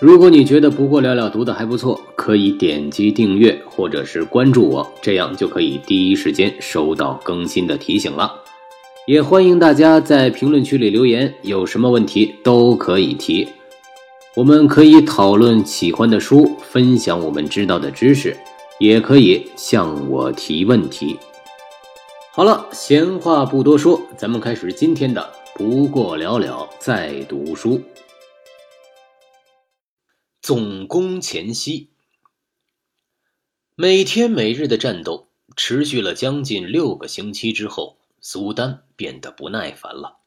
[0.00, 8.32] 如果你觉得不过了了读的还不错，可以点击订阅或者是关注我，这样就可以第一时间收到更新的提醒了。
[9.08, 13.48] 也欢迎大家在评论区里留言，有什么问题都可以提，
[14.36, 18.36] 我们可以讨论喜欢的书，分享我们知道的知识，
[18.78, 21.18] 也可以向我提问题。
[22.30, 27.82] 好了，闲话不多说，咱们开始今天的不过了了，再读书。
[30.48, 31.90] 总攻前夕，
[33.74, 40.20] 每天每日的战斗持续了将近六个星期之后，苏丹变得不耐烦了。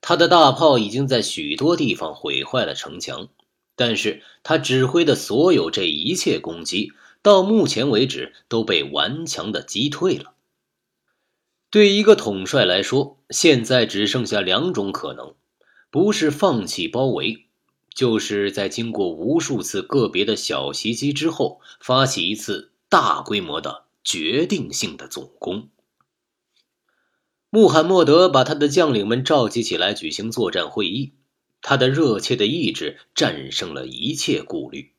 [0.00, 3.28] 他的大炮已经在许多地方毁坏了城墙，
[3.76, 10.32] 但是他指挥的所有这一切攻击，到目前为止都被顽强的击退了。
[11.68, 15.34] 对一个统帅来说，现在只剩下两种可能：
[15.90, 17.47] 不是放弃包围。
[17.98, 25.68] 就是在经过无数次个别的小袭击之后，发起一次大规模的决定性的总攻。
[27.50, 31.14] 穆罕默德把他的将领们召集起来举行作战会议，
[31.60, 34.92] 他的热切的意志战胜了一切顾虑。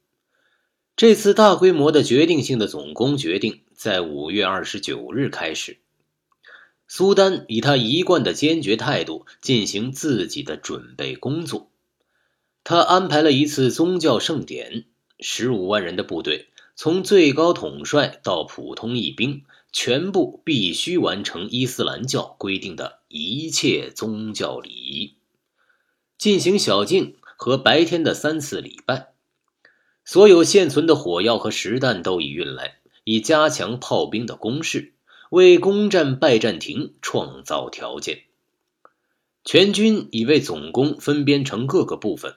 [0.97, 5.77] 这次大规模的决定性的总攻决定在五月二十九日开始。
[6.85, 11.71] 苏丹以他一贯的坚决态度进行自己的准备工作。
[12.63, 14.85] 他安排了一次宗教盛典，
[15.19, 25.15] 十五万人的部队，从最高统帅到普通义兵，全部必须完成伊斯兰教规定的一切宗教礼仪，
[26.17, 29.13] 进行小径和白天的三次礼拜。
[30.05, 34.93] 所有现存的火药和实弹都已运来，以加强炮兵的攻势，
[35.31, 38.23] 为攻占拜占庭创造条件。
[39.43, 42.35] 全军已为总攻分编成各个部分。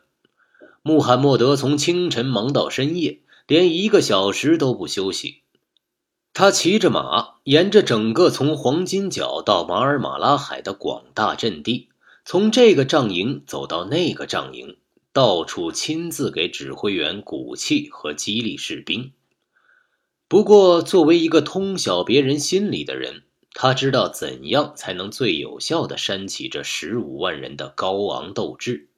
[0.83, 5.43] 穆罕默德从清晨忙到深夜，连一个小时都不休息。
[6.35, 11.91] 他骑着马，沿着整个从黄金角到马尔马拉海的广大阵地，
[12.25, 14.77] 从这个帐营走到那个帐营，
[15.13, 19.13] 到处亲自给指挥员鼓气和激励士兵。
[20.27, 28.89] 不过，作为一个通晓别人心理的人，他知道怎样才能最有效地煽起这十五万人的高昂斗志。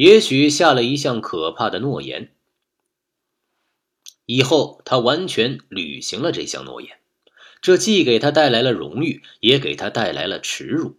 [0.00, 2.30] 也许下了一项可怕的诺言，
[4.24, 6.96] 以后他完全履行了这项诺言，
[7.60, 10.96] 这既给他带来了荣誉，也给他带来了耻辱。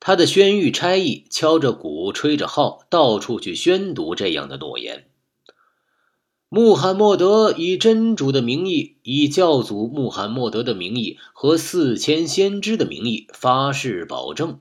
[0.00, 5.06] 他的宣谕差役敲着鼓，吹着号，到处去宣读这样的诺言。
[6.48, 14.60] 穆罕默德以真主的名义，以教祖穆罕默德的名义和四千先知的名义发誓保证。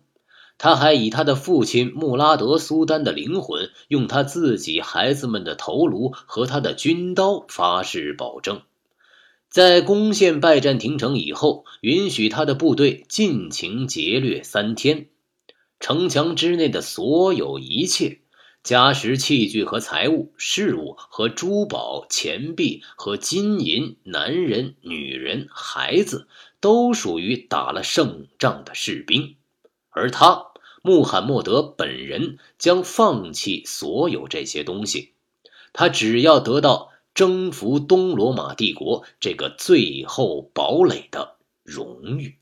[0.57, 8.61] 他还以他的父亲穆拉德苏丹的灵魂，用他自己孩子们的头颅和他的军刀发誓保证，
[9.49, 15.07] 在攻陷拜占庭城以后，允许他的部队尽情劫掠三天，
[15.81, 18.19] 城墙之内的所有一切
[18.63, 26.27] 家什器具和财物、事物和珠宝、钱币和金银、男人、女人、孩子，
[26.61, 29.35] 都属于打了胜仗的士兵。
[29.93, 30.47] 而他，
[30.81, 35.13] 穆罕默德本人将放弃所有这些东西，
[35.71, 42.39] 他只要得到征服东罗马帝国这个最后堡垒的荣誉。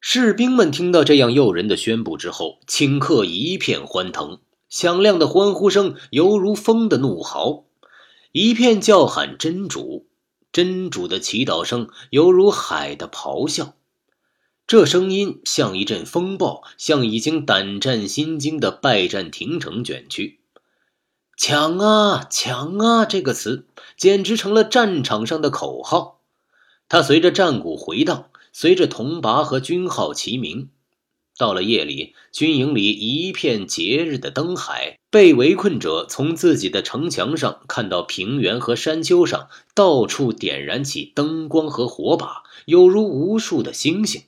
[0.00, 7.64] 士兵们听到这样诱人的宣布之后，顷刻一片欢腾，响亮的欢呼声犹如风的怒嚎，
[8.32, 10.08] 一片叫喊真主，
[10.52, 13.74] 真主的祈祷声犹如海的咆哮。
[14.66, 20.40] 这声音像一阵风暴，向已经胆战心惊的拜占庭城卷去。
[21.36, 23.04] 抢啊，抢啊！
[23.04, 26.20] 这个词简直成了战场上的口号。
[26.88, 30.68] 它随着战鼓回荡，随着铜拔和军号齐鸣。
[31.36, 34.98] 到了夜里，军营里一片节日的灯海。
[35.10, 44.22] 被围困者从自己的城墙上看到平原和山丘上到处点燃起灯光和火把，犹如无数的星星。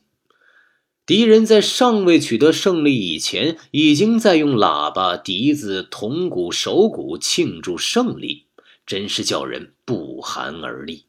[1.07, 8.47] 敌人在尚未取得胜利以前，已经在用喇叭、笛子、铜鼓、手鼓庆祝胜利，
[8.87, 11.05] 真是叫人不寒而栗。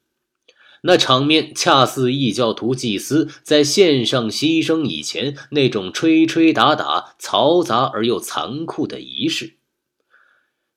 [0.81, 9.55] 那场面恰似异教徒祭司在献上牺牲以前那种吹吹打打、嘈杂而又残酷的仪式。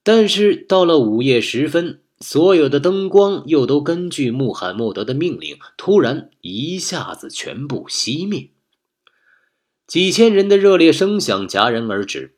[0.05, 8.50] 但是到了午夜时分，所有的灯光又都根据穆罕默德的命令，突然一下子全部熄灭。
[9.88, 12.35] 几千人的热烈声响戛然而止，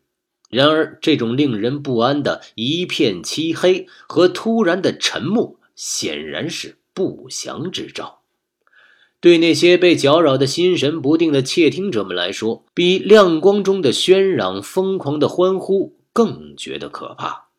[0.48, 8.20] 然而，这种令人不安的一片漆黑和突然的沉默，显然是不祥之兆。
[9.20, 17.49] 对那些被搅扰的心神不定的窃听者们来说，比亮光中的喧嚷、疯狂的欢呼更觉得可怕。